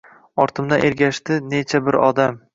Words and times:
Ortimdan 0.45 0.85
ergashdi 0.87 1.39
necha 1.53 1.85
bir 1.91 2.01
odam 2.09 2.43